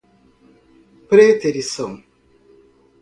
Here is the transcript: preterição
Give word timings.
preterição 1.11 2.03